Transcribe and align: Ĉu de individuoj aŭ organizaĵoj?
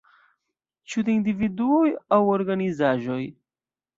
Ĉu 0.93 1.03
de 1.09 1.13
individuoj 1.17 1.91
aŭ 2.17 2.21
organizaĵoj? 2.37 3.21